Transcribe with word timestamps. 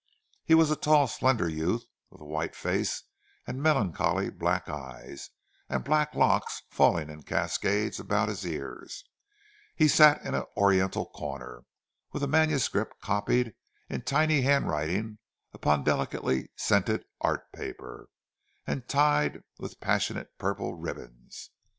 He 0.43 0.55
was 0.55 0.71
a 0.71 0.75
tall, 0.75 1.05
slender 1.05 1.47
youth 1.47 1.83
with 2.09 2.21
a 2.21 2.25
white 2.25 2.55
face 2.55 3.03
and 3.45 3.61
melancholy 3.61 4.31
black 4.31 4.67
eyes, 4.67 5.29
and 5.69 5.83
black 5.83 6.15
locks 6.15 6.63
falling 6.71 7.11
in 7.11 7.21
cascades 7.21 7.99
about 7.99 8.27
his 8.27 8.43
ears; 8.43 9.03
he 9.75 9.87
sat 9.87 10.19
in 10.25 10.33
an 10.33 10.45
Oriental 10.57 11.05
corner, 11.05 11.65
with 12.13 12.23
a 12.23 12.27
manuscript 12.27 12.99
copied 12.99 13.53
in 13.91 14.01
tiny 14.01 14.41
handwriting 14.41 15.19
upon 15.53 15.83
delicately 15.83 16.49
scented 16.55 17.05
"art 17.19 17.51
paper," 17.53 18.07
and 18.65 18.87
tied 18.87 19.43
with 19.59 19.79
passionate 19.79 20.35
purple 20.39 20.73
ribbons. 20.73 21.51